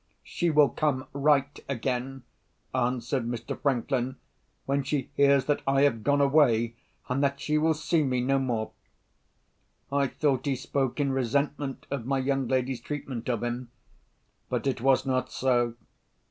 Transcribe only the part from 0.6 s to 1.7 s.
come right